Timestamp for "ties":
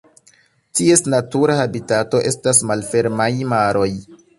0.79-1.03